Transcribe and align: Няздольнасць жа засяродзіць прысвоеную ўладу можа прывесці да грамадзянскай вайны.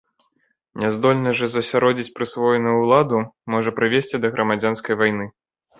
Няздольнасць 0.83 1.37
жа 1.41 1.49
засяродзіць 1.55 2.13
прысвоеную 2.17 2.75
ўладу 2.81 3.17
можа 3.57 3.77
прывесці 3.81 4.15
да 4.27 4.35
грамадзянскай 4.35 4.95
вайны. 5.07 5.25